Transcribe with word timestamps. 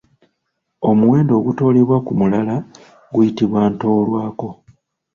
Omuwendo 0.89 1.33
ogutoolebwa 1.39 1.97
ku 2.05 2.11
mulala 2.19 2.55
guyitibwa 3.13 3.61
Ntoolwako. 3.71 4.49